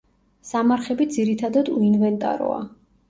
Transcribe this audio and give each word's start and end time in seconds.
სამარხები 0.51 1.07
ძირითადად 1.17 1.71
უინვენტაროა. 1.77 2.59